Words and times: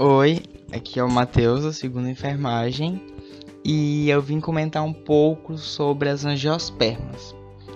Oi, 0.00 0.40
aqui 0.72 1.00
é 1.00 1.02
o 1.02 1.10
Matheus, 1.10 1.64
da 1.64 1.72
segunda 1.72 2.08
enfermagem, 2.08 3.02
e 3.64 4.08
eu 4.08 4.22
vim 4.22 4.38
comentar 4.38 4.84
um 4.84 4.92
pouco 4.92 5.58
sobre 5.58 6.08
as 6.08 6.24
angiospermas, 6.24 7.34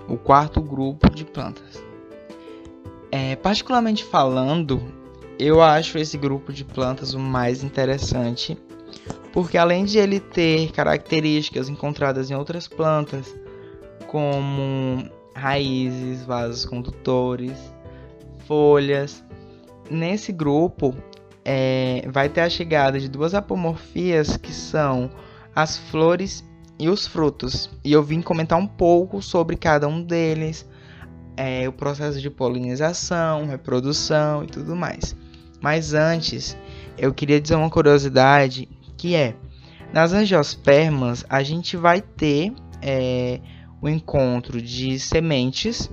o 0.08 0.16
quarto 0.16 0.60
grupo 0.60 1.10
de 1.10 1.24
plantas. 1.24 1.82
É, 3.10 3.34
particularmente 3.34 4.04
falando, 4.04 4.80
eu 5.36 5.60
acho 5.60 5.98
esse 5.98 6.16
grupo 6.16 6.52
de 6.52 6.64
plantas 6.64 7.12
o 7.12 7.18
mais 7.18 7.64
interessante, 7.64 8.56
porque 9.32 9.58
além 9.58 9.84
de 9.84 9.98
ele 9.98 10.20
ter 10.20 10.70
características 10.70 11.68
encontradas 11.68 12.30
em 12.30 12.36
outras 12.36 12.68
plantas, 12.68 13.34
como 14.06 15.10
raízes, 15.34 16.24
vasos 16.24 16.64
condutores, 16.66 17.58
folhas, 18.46 19.24
nesse 19.90 20.30
grupo 20.30 20.94
é, 21.44 22.08
vai 22.10 22.28
ter 22.28 22.40
a 22.42 22.50
chegada 22.50 22.98
de 22.98 23.08
duas 23.08 23.34
apomorfias 23.34 24.36
que 24.36 24.52
são 24.52 25.10
as 25.54 25.76
flores 25.76 26.44
e 26.78 26.88
os 26.88 27.06
frutos. 27.06 27.70
E 27.84 27.92
eu 27.92 28.02
vim 28.02 28.20
comentar 28.20 28.58
um 28.58 28.66
pouco 28.66 29.20
sobre 29.22 29.56
cada 29.56 29.88
um 29.88 30.02
deles, 30.02 30.68
é, 31.36 31.68
o 31.68 31.72
processo 31.72 32.20
de 32.20 32.30
polinização, 32.30 33.46
reprodução 33.46 34.44
e 34.44 34.46
tudo 34.46 34.76
mais. 34.76 35.16
Mas 35.60 35.94
antes, 35.94 36.56
eu 36.98 37.14
queria 37.14 37.40
dizer 37.40 37.54
uma 37.54 37.70
curiosidade 37.70 38.68
que 38.96 39.14
é 39.14 39.34
nas 39.92 40.12
angiospermas 40.12 41.24
a 41.28 41.42
gente 41.42 41.76
vai 41.76 42.00
ter 42.00 42.52
é, 42.80 43.40
o 43.80 43.88
encontro 43.88 44.60
de 44.60 44.98
sementes, 44.98 45.90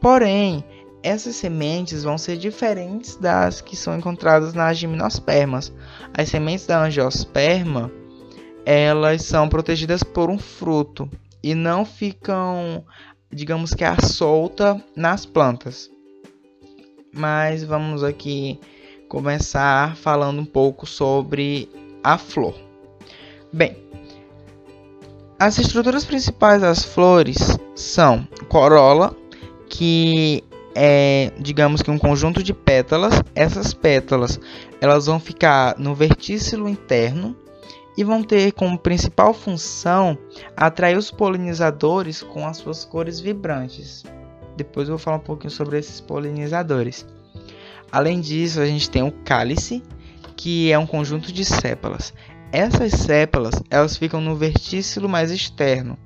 porém 0.00 0.64
essas 1.02 1.36
sementes 1.36 2.04
vão 2.04 2.16
ser 2.16 2.36
diferentes 2.36 3.16
das 3.16 3.60
que 3.60 3.76
são 3.76 3.96
encontradas 3.96 4.54
nas 4.54 4.78
gimnospermas. 4.78 5.72
As 6.16 6.28
sementes 6.28 6.66
da 6.66 6.82
angiosperma, 6.82 7.90
elas 8.64 9.22
são 9.22 9.48
protegidas 9.48 10.02
por 10.02 10.30
um 10.30 10.38
fruto 10.38 11.10
e 11.42 11.54
não 11.54 11.84
ficam, 11.84 12.84
digamos 13.30 13.74
que 13.74 13.84
à 13.84 14.00
solta 14.00 14.82
nas 14.96 15.26
plantas. 15.26 15.90
Mas 17.14 17.64
vamos 17.64 18.04
aqui 18.04 18.58
começar 19.08 19.96
falando 19.96 20.40
um 20.40 20.44
pouco 20.44 20.86
sobre 20.86 21.68
a 22.02 22.16
flor. 22.16 22.54
Bem, 23.52 23.76
as 25.38 25.58
estruturas 25.58 26.04
principais 26.04 26.62
das 26.62 26.84
flores 26.84 27.58
são 27.74 28.26
corola, 28.48 29.14
que 29.68 30.44
é, 30.74 31.32
digamos 31.38 31.82
que 31.82 31.90
um 31.90 31.98
conjunto 31.98 32.42
de 32.42 32.52
pétalas. 32.52 33.22
Essas 33.34 33.74
pétalas, 33.74 34.40
elas 34.80 35.06
vão 35.06 35.20
ficar 35.20 35.78
no 35.78 35.94
vertícilo 35.94 36.68
interno 36.68 37.36
e 37.96 38.02
vão 38.04 38.22
ter 38.22 38.52
como 38.52 38.78
principal 38.78 39.34
função 39.34 40.16
atrair 40.56 40.96
os 40.96 41.10
polinizadores 41.10 42.22
com 42.22 42.46
as 42.46 42.56
suas 42.56 42.84
cores 42.84 43.20
vibrantes. 43.20 44.02
Depois 44.56 44.88
eu 44.88 44.96
vou 44.96 44.98
falar 44.98 45.16
um 45.18 45.20
pouquinho 45.20 45.50
sobre 45.50 45.78
esses 45.78 46.00
polinizadores. 46.00 47.06
Além 47.90 48.20
disso, 48.20 48.60
a 48.60 48.66
gente 48.66 48.88
tem 48.90 49.02
o 49.02 49.12
cálice, 49.12 49.82
que 50.36 50.72
é 50.72 50.78
um 50.78 50.86
conjunto 50.86 51.32
de 51.32 51.44
sépalas. 51.44 52.14
Essas 52.50 52.92
sépalas, 52.92 53.62
elas 53.70 53.96
ficam 53.96 54.20
no 54.20 54.36
vertícilo 54.36 55.08
mais 55.08 55.30
externo 55.30 55.98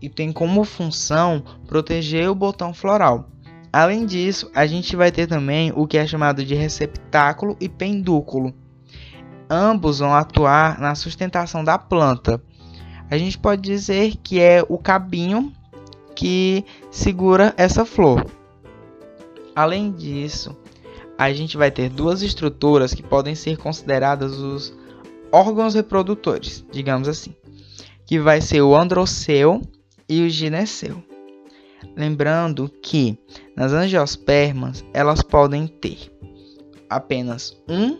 e 0.00 0.08
tem 0.08 0.32
como 0.32 0.64
função 0.64 1.42
proteger 1.66 2.28
o 2.28 2.34
botão 2.34 2.74
floral. 2.74 3.28
Além 3.72 4.04
disso, 4.04 4.50
a 4.54 4.66
gente 4.66 4.94
vai 4.94 5.10
ter 5.10 5.26
também 5.26 5.72
o 5.74 5.86
que 5.86 5.96
é 5.96 6.06
chamado 6.06 6.44
de 6.44 6.54
receptáculo 6.54 7.56
e 7.58 7.70
pendúculo. 7.70 8.52
Ambos 9.48 10.00
vão 10.00 10.14
atuar 10.14 10.78
na 10.78 10.94
sustentação 10.94 11.64
da 11.64 11.78
planta. 11.78 12.42
A 13.10 13.16
gente 13.16 13.38
pode 13.38 13.62
dizer 13.62 14.16
que 14.22 14.40
é 14.40 14.62
o 14.68 14.76
cabinho 14.76 15.52
que 16.14 16.64
segura 16.90 17.54
essa 17.56 17.84
flor. 17.86 18.26
Além 19.56 19.90
disso, 19.90 20.54
a 21.16 21.32
gente 21.32 21.56
vai 21.56 21.70
ter 21.70 21.88
duas 21.88 22.20
estruturas 22.20 22.92
que 22.92 23.02
podem 23.02 23.34
ser 23.34 23.56
consideradas 23.56 24.38
os 24.38 24.76
órgãos 25.30 25.74
reprodutores, 25.74 26.64
digamos 26.70 27.08
assim, 27.08 27.34
que 28.06 28.18
vai 28.18 28.40
ser 28.40 28.60
o 28.60 28.76
androceu 28.76 29.62
e 30.08 30.22
o 30.22 30.28
gineceu. 30.28 31.02
Lembrando 31.96 32.70
que 32.82 33.18
nas 33.56 33.72
angiospermas 33.72 34.84
elas 34.92 35.22
podem 35.22 35.66
ter 35.66 36.12
apenas 36.88 37.56
um 37.68 37.98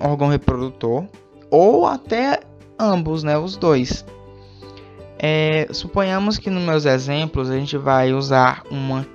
órgão 0.00 0.28
reprodutor 0.28 1.06
ou 1.50 1.86
até 1.86 2.40
ambos, 2.78 3.22
né, 3.22 3.36
os 3.38 3.56
dois. 3.56 4.04
É, 5.18 5.66
suponhamos 5.72 6.38
que 6.38 6.48
nos 6.48 6.62
meus 6.62 6.84
exemplos 6.84 7.50
a 7.50 7.58
gente 7.58 7.76
vai 7.76 8.12
usar 8.12 8.62
uma 8.70 9.06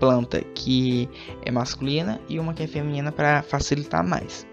planta 0.00 0.40
que 0.40 1.08
é 1.44 1.50
masculina 1.52 2.20
e 2.28 2.40
uma 2.40 2.52
que 2.52 2.64
é 2.64 2.66
feminina 2.66 3.12
para 3.12 3.42
facilitar 3.42 4.04
mais. 4.04 4.46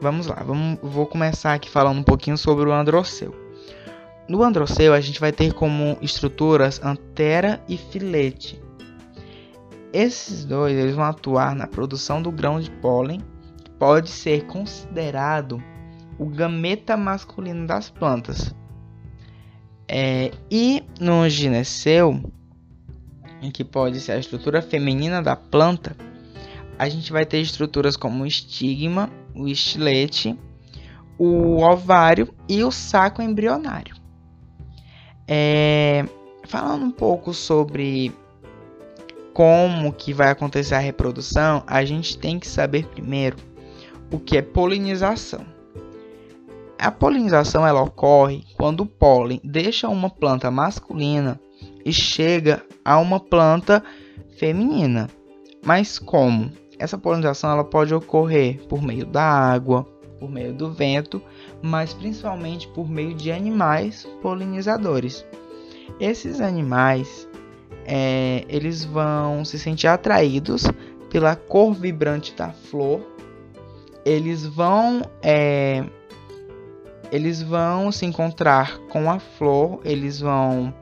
Vamos 0.00 0.26
lá, 0.26 0.42
vamos, 0.44 0.78
vou 0.82 1.06
começar 1.06 1.54
aqui 1.54 1.70
falando 1.70 1.98
um 1.98 2.02
pouquinho 2.02 2.36
sobre 2.36 2.68
o 2.68 2.72
androceu. 2.72 3.43
No 4.28 4.42
androceu, 4.42 4.94
a 4.94 5.00
gente 5.00 5.20
vai 5.20 5.32
ter 5.32 5.52
como 5.52 5.98
estruturas 6.00 6.80
antera 6.82 7.62
e 7.68 7.76
filete. 7.76 8.60
Esses 9.92 10.44
dois 10.44 10.76
eles 10.76 10.94
vão 10.94 11.04
atuar 11.04 11.54
na 11.54 11.66
produção 11.66 12.22
do 12.22 12.32
grão 12.32 12.58
de 12.58 12.70
pólen, 12.70 13.20
que 13.62 13.70
pode 13.72 14.08
ser 14.08 14.46
considerado 14.46 15.62
o 16.18 16.26
gameta 16.26 16.96
masculino 16.96 17.66
das 17.66 17.90
plantas. 17.90 18.54
É, 19.86 20.30
e 20.50 20.82
no 20.98 21.28
gineceu, 21.28 22.20
que 23.52 23.62
pode 23.62 24.00
ser 24.00 24.12
a 24.12 24.18
estrutura 24.18 24.62
feminina 24.62 25.22
da 25.22 25.36
planta, 25.36 25.94
a 26.78 26.88
gente 26.88 27.12
vai 27.12 27.26
ter 27.26 27.40
estruturas 27.40 27.96
como 27.96 28.24
o 28.24 28.26
estigma, 28.26 29.10
o 29.34 29.46
estilete, 29.46 30.36
o 31.18 31.62
ovário 31.62 32.34
e 32.48 32.64
o 32.64 32.70
saco 32.70 33.22
embrionário. 33.22 34.03
É, 35.26 36.04
falando 36.46 36.84
um 36.84 36.90
pouco 36.90 37.32
sobre 37.32 38.12
como 39.32 39.92
que 39.92 40.12
vai 40.12 40.30
acontecer 40.30 40.74
a 40.74 40.78
reprodução, 40.78 41.62
a 41.66 41.84
gente 41.84 42.16
tem 42.18 42.38
que 42.38 42.46
saber 42.46 42.86
primeiro 42.86 43.36
o 44.10 44.18
que 44.18 44.36
é 44.36 44.42
polinização. 44.42 45.44
A 46.78 46.90
polinização 46.90 47.66
ela 47.66 47.82
ocorre 47.82 48.44
quando 48.56 48.82
o 48.82 48.86
pólen 48.86 49.40
deixa 49.42 49.88
uma 49.88 50.10
planta 50.10 50.50
masculina 50.50 51.40
e 51.84 51.92
chega 51.92 52.62
a 52.84 52.98
uma 52.98 53.18
planta 53.18 53.82
feminina. 54.38 55.08
Mas 55.64 55.98
como? 55.98 56.52
Essa 56.78 56.98
polinização 56.98 57.50
ela 57.50 57.64
pode 57.64 57.94
ocorrer 57.94 58.62
por 58.68 58.82
meio 58.82 59.06
da 59.06 59.22
água, 59.22 59.86
por 60.18 60.30
meio 60.30 60.52
do 60.52 60.72
vento, 60.72 61.22
mas 61.62 61.92
principalmente 61.92 62.68
por 62.68 62.88
meio 62.88 63.14
de 63.14 63.30
animais 63.30 64.08
polinizadores. 64.22 65.24
Esses 66.00 66.40
animais 66.40 67.28
é, 67.86 68.44
eles 68.48 68.84
vão 68.84 69.44
se 69.44 69.58
sentir 69.58 69.86
atraídos 69.86 70.64
pela 71.10 71.36
cor 71.36 71.74
vibrante 71.74 72.34
da 72.34 72.50
flor. 72.50 73.00
Eles 74.04 74.44
vão 74.46 75.02
é, 75.22 75.84
eles 77.12 77.42
vão 77.42 77.92
se 77.92 78.04
encontrar 78.04 78.78
com 78.88 79.10
a 79.10 79.18
flor, 79.18 79.80
eles 79.84 80.20
vão 80.20 80.74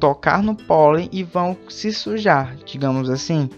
tocar 0.00 0.42
no 0.42 0.54
pólen 0.54 1.08
e 1.12 1.22
vão 1.22 1.56
se 1.68 1.92
sujar, 1.92 2.56
digamos 2.64 3.10
assim. 3.10 3.50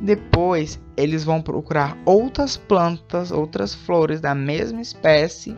Depois, 0.00 0.80
eles 0.96 1.24
vão 1.24 1.42
procurar 1.42 1.96
outras 2.06 2.56
plantas, 2.56 3.30
outras 3.30 3.74
flores 3.74 4.20
da 4.20 4.34
mesma 4.34 4.80
espécie, 4.80 5.56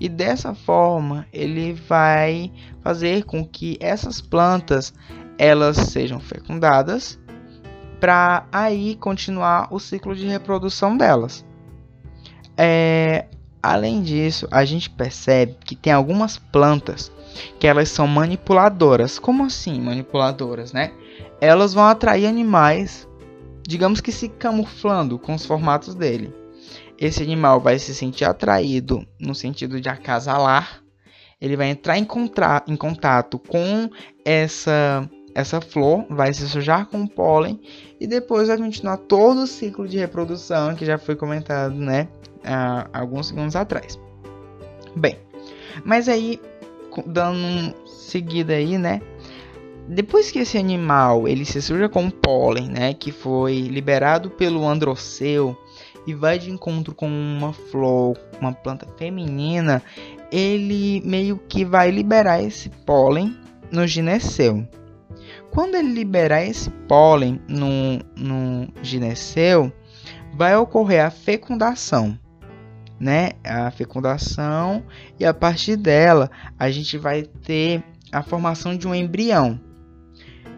e 0.00 0.08
dessa 0.08 0.54
forma 0.54 1.26
ele 1.32 1.72
vai 1.72 2.52
fazer 2.82 3.24
com 3.24 3.44
que 3.44 3.76
essas 3.80 4.20
plantas 4.20 4.92
elas 5.38 5.76
sejam 5.76 6.20
fecundadas 6.20 7.18
para 8.00 8.46
aí 8.52 8.94
continuar 8.96 9.68
o 9.70 9.78
ciclo 9.78 10.14
de 10.14 10.26
reprodução 10.26 10.96
delas. 10.96 11.44
É, 12.56 13.26
além 13.62 14.02
disso, 14.02 14.46
a 14.50 14.64
gente 14.64 14.88
percebe 14.88 15.56
que 15.64 15.74
tem 15.74 15.92
algumas 15.92 16.38
plantas 16.38 17.10
que 17.58 17.66
elas 17.66 17.88
são 17.88 18.06
manipuladoras. 18.06 19.18
Como 19.18 19.44
assim 19.44 19.80
manipuladoras, 19.80 20.72
né? 20.72 20.92
Elas 21.40 21.74
vão 21.74 21.84
atrair 21.84 22.26
animais 22.26 23.06
digamos 23.66 24.00
que 24.00 24.12
se 24.12 24.28
camuflando 24.28 25.18
com 25.18 25.34
os 25.34 25.44
formatos 25.44 25.94
dele. 25.94 26.32
Esse 26.98 27.22
animal 27.22 27.60
vai 27.60 27.78
se 27.78 27.94
sentir 27.94 28.24
atraído 28.24 29.06
no 29.20 29.34
sentido 29.34 29.80
de 29.80 29.88
acasalar, 29.88 30.82
ele 31.40 31.56
vai 31.56 31.68
entrar 31.68 31.98
em, 31.98 32.06
em 32.68 32.76
contato 32.76 33.38
com 33.38 33.90
essa 34.24 35.08
essa 35.34 35.60
flor 35.60 36.06
vai 36.08 36.32
se 36.32 36.48
sujar 36.48 36.86
com 36.86 37.06
pólen 37.06 37.60
e 38.00 38.06
depois 38.06 38.48
vai 38.48 38.56
continuar 38.56 38.96
todo 38.96 39.42
o 39.42 39.46
ciclo 39.46 39.86
de 39.86 39.98
reprodução 39.98 40.74
que 40.74 40.86
já 40.86 40.96
foi 40.96 41.14
comentado, 41.14 41.74
né, 41.74 42.08
há 42.42 42.88
alguns 42.98 43.26
segundos 43.26 43.54
atrás. 43.54 44.00
Bem, 44.96 45.18
mas 45.84 46.08
aí 46.08 46.40
dando 47.04 47.74
seguida 47.86 48.54
aí, 48.54 48.78
né, 48.78 49.02
depois 49.88 50.30
que 50.30 50.40
esse 50.40 50.58
animal 50.58 51.28
ele 51.28 51.44
se 51.44 51.62
suja 51.62 51.88
com 51.88 52.10
pólen, 52.10 52.68
né, 52.68 52.94
que 52.94 53.12
foi 53.12 53.60
liberado 53.62 54.30
pelo 54.30 54.66
androceu 54.66 55.56
e 56.06 56.14
vai 56.14 56.38
de 56.38 56.50
encontro 56.50 56.94
com 56.94 57.08
uma 57.08 57.52
flor, 57.52 58.16
uma 58.40 58.52
planta 58.52 58.86
feminina, 58.96 59.82
ele 60.30 61.00
meio 61.04 61.38
que 61.48 61.64
vai 61.64 61.90
liberar 61.90 62.42
esse 62.42 62.68
pólen 62.68 63.36
no 63.70 63.86
gineceu. 63.86 64.66
Quando 65.50 65.74
ele 65.74 65.92
liberar 65.92 66.44
esse 66.44 66.70
pólen 66.70 67.40
no, 67.48 67.98
no 68.16 68.68
gineceu, 68.82 69.72
vai 70.34 70.56
ocorrer 70.56 71.04
a 71.04 71.10
fecundação, 71.10 72.18
né? 73.00 73.30
A 73.42 73.70
fecundação 73.70 74.84
e 75.18 75.24
a 75.24 75.32
partir 75.32 75.76
dela 75.76 76.30
a 76.58 76.70
gente 76.70 76.98
vai 76.98 77.22
ter 77.22 77.82
a 78.12 78.22
formação 78.22 78.76
de 78.76 78.86
um 78.86 78.94
embrião. 78.94 79.58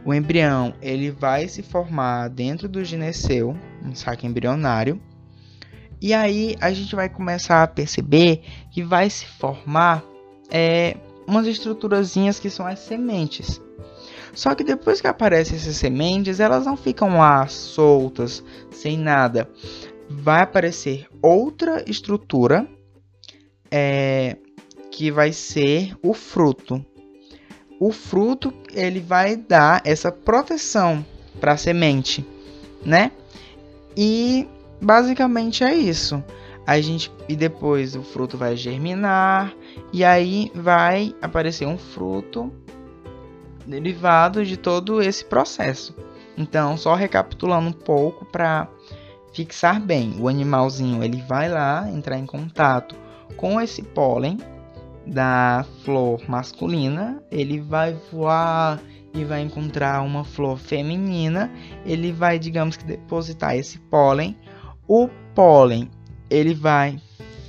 O 0.09 0.15
embrião 0.15 0.73
ele 0.81 1.11
vai 1.11 1.49
se 1.49 1.63
formar 1.63 2.29
dentro 2.29 2.67
do 2.67 2.83
gineceu, 2.83 3.55
um 3.85 3.95
saco 3.95 4.25
embrionário, 4.25 4.99
e 6.01 6.15
aí 6.15 6.57
a 6.63 6.73
gente 6.73 6.97
vai 6.97 7.11
começar 7.11 7.63
a 7.63 7.67
perceber 7.67 8.43
que 8.71 8.83
vai 8.83 9.11
se 9.11 9.27
formar 9.27 10.03
é, 10.51 10.97
umas 11.27 11.47
estruturazinhas 11.47 12.41
que 12.41 12.49
são 12.49 12.67
as 12.67 12.79
sementes. 12.79 13.61
Só 14.33 14.55
que 14.55 14.65
depois 14.65 14.99
que 14.99 15.07
aparecem 15.07 15.59
essas 15.59 15.77
sementes, 15.77 16.41
elas 16.41 16.65
não 16.65 16.75
ficam 16.75 17.19
lá 17.19 17.47
soltas, 17.47 18.43
sem 18.71 18.97
nada. 18.97 19.47
Vai 20.09 20.41
aparecer 20.41 21.07
outra 21.21 21.85
estrutura 21.87 22.67
é, 23.71 24.39
que 24.91 25.11
vai 25.11 25.35
ser 25.35 25.95
o 26.03 26.15
fruto. 26.15 26.83
O 27.81 27.93
fruto 27.93 28.53
ele 28.73 29.01
vai 29.01 29.37
dar 29.37 29.81
essa 29.85 30.11
proteção 30.11 31.05
para 31.41 31.53
a 31.53 31.57
semente, 31.57 32.27
né? 32.85 33.13
E 33.97 34.49
Basicamente 34.81 35.65
é 35.65 35.75
isso. 35.75 36.23
A 36.67 36.81
gente 36.81 37.11
e 37.29 37.35
depois 37.35 37.97
o 37.97 38.03
fruto 38.03 38.37
vai 38.37 38.57
germinar 38.57 39.53
e 39.93 40.05
aí 40.05 40.53
vai 40.55 41.15
aparecer 41.21 41.67
um 41.67 41.79
fruto 41.79 42.53
derivado 43.67 44.45
de 44.45 44.57
todo 44.57 45.03
esse 45.03 45.25
processo. 45.25 45.95
Então, 46.37 46.77
só 46.77 46.95
recapitulando 46.95 47.69
um 47.69 47.73
pouco 47.73 48.25
para 48.25 48.69
fixar 49.33 49.81
bem, 49.81 50.17
o 50.21 50.29
animalzinho 50.29 51.03
ele 51.03 51.23
vai 51.23 51.49
lá 51.49 51.89
entrar 51.91 52.19
em 52.19 52.27
contato 52.27 52.95
com 53.37 53.61
esse 53.61 53.83
pólen 53.83 54.39
da 55.09 55.65
flor 55.85 56.23
masculina, 56.29 57.23
ele 57.31 57.61
vai 57.61 57.97
voar 58.13 58.81
e 59.15 59.25
vai 59.25 59.41
encontrar 59.41 60.03
uma 60.03 60.23
flor 60.23 60.59
feminina, 60.59 61.51
ele 61.85 62.13
vai, 62.13 62.39
digamos 62.39 62.77
que 62.77 62.85
depositar 62.85 63.57
esse 63.57 63.79
pólen 63.79 64.37
o 64.89 65.09
pólen 65.35 65.91
ele 66.31 66.55
vai 66.55 66.99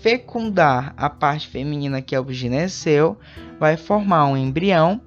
fecundar 0.02 0.94
a 0.98 1.10
parte 1.10 1.48
feminina 1.48 2.02
que 2.02 2.14
é 2.14 2.20
o 2.20 2.32
gineceu, 2.32 3.18
vai 3.60 3.78
formar 3.78 4.26
um 4.26 4.38
embrião, 4.38 5.02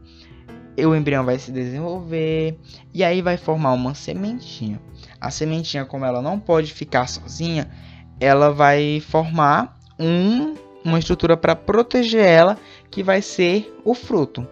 e 0.76 0.86
o 0.86 0.96
embrião 0.96 1.24
vai 1.24 1.38
se 1.38 1.52
desenvolver 1.52 2.58
e 2.94 3.04
aí 3.04 3.20
vai 3.20 3.36
formar 3.36 3.72
uma 3.72 3.94
sementinha. 3.94 4.80
A 5.20 5.30
sementinha, 5.30 5.84
como 5.84 6.04
ela 6.04 6.22
não 6.22 6.40
pode 6.40 6.72
ficar 6.72 7.06
sozinha, 7.06 7.70
ela 8.18 8.50
vai 8.50 9.00
formar 9.00 9.78
um, 9.98 10.54
uma 10.84 10.98
estrutura 10.98 11.36
para 11.36 11.54
proteger 11.54 12.24
ela, 12.24 12.58
que 12.90 13.02
vai 13.02 13.22
ser 13.22 13.72
o 13.84 13.94
fruto. 13.94 14.46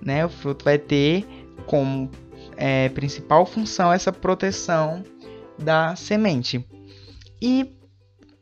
Né? 0.00 0.24
O 0.24 0.28
fruto 0.28 0.64
vai 0.64 0.78
ter 0.78 1.26
como 1.66 2.10
é, 2.56 2.88
principal 2.90 3.46
função 3.46 3.92
essa 3.92 4.12
proteção 4.12 5.02
da 5.58 5.96
semente. 5.96 6.64
E 7.40 7.72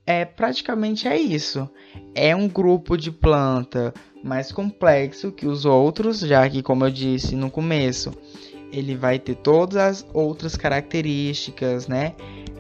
é 0.06 0.24
praticamente 0.24 1.08
é 1.08 1.18
isso. 1.18 1.68
É 2.14 2.34
um 2.34 2.48
grupo 2.48 2.96
de 2.96 3.10
planta 3.10 3.92
mais 4.22 4.52
complexo 4.52 5.32
que 5.32 5.46
os 5.46 5.64
outros, 5.64 6.20
já 6.20 6.48
que 6.48 6.62
como 6.62 6.84
eu 6.84 6.90
disse 6.90 7.34
no 7.34 7.50
começo, 7.50 8.12
ele 8.72 8.96
vai 8.96 9.19
ter 9.19 9.36
todas 9.36 9.76
as 9.76 10.06
outras 10.12 10.56
características, 10.56 11.86
né? 11.86 12.14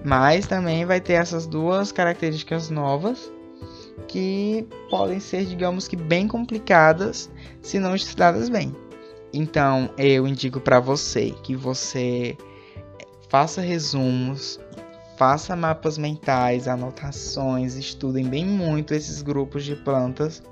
Mas 0.04 0.46
também 0.46 0.84
vai 0.84 1.00
ter 1.00 1.14
essas 1.14 1.46
duas 1.46 1.90
características 1.90 2.70
novas 2.70 3.32
que 4.08 4.66
podem 4.90 5.20
ser, 5.20 5.44
digamos 5.46 5.88
que 5.88 5.96
bem 5.96 6.28
complicadas 6.28 7.30
se 7.62 7.78
não 7.78 7.94
estudadas 7.94 8.48
bem. 8.48 8.74
Então, 9.32 9.90
eu 9.98 10.26
indico 10.26 10.60
para 10.60 10.80
você 10.80 11.32
que 11.42 11.54
você 11.54 12.36
faça 13.28 13.60
resumos, 13.60 14.60
faça 15.16 15.56
mapas 15.56 15.98
mentais, 15.98 16.68
anotações, 16.68 17.74
estudem 17.74 18.26
bem 18.26 18.44
muito 18.44 18.94
esses 18.94 19.22
grupos 19.22 19.64
de 19.64 19.74
plantas. 19.74 20.42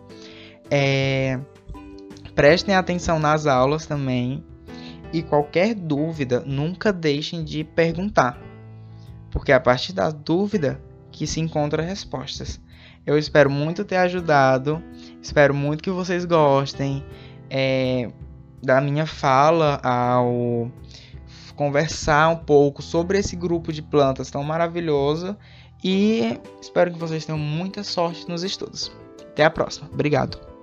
É, 0.70 1.38
prestem 2.34 2.74
atenção 2.74 3.18
nas 3.18 3.46
aulas 3.46 3.86
também. 3.86 4.44
E 5.12 5.22
qualquer 5.22 5.74
dúvida, 5.74 6.40
nunca 6.40 6.92
deixem 6.92 7.44
de 7.44 7.62
perguntar. 7.62 8.36
Porque 9.30 9.52
é 9.52 9.54
a 9.54 9.60
partir 9.60 9.92
da 9.92 10.10
dúvida 10.10 10.80
que 11.12 11.26
se 11.26 11.40
encontram 11.40 11.84
respostas. 11.84 12.60
Eu 13.06 13.18
espero 13.18 13.50
muito 13.50 13.84
ter 13.84 13.96
ajudado. 13.96 14.82
Espero 15.22 15.54
muito 15.54 15.82
que 15.82 15.90
vocês 15.90 16.24
gostem 16.24 17.04
é, 17.50 18.10
da 18.62 18.80
minha 18.80 19.06
fala 19.06 19.80
ao 19.82 20.70
conversar 21.54 22.28
um 22.30 22.36
pouco 22.36 22.82
sobre 22.82 23.18
esse 23.18 23.36
grupo 23.36 23.72
de 23.72 23.80
plantas 23.80 24.30
tão 24.30 24.42
maravilhoso 24.42 25.36
e 25.84 26.40
espero 26.60 26.92
que 26.92 26.98
vocês 26.98 27.24
tenham 27.24 27.38
muita 27.38 27.84
sorte 27.84 28.28
nos 28.28 28.42
estudos. 28.42 28.90
Até 29.20 29.44
a 29.44 29.50
próxima. 29.50 29.88
Obrigado. 29.92 30.53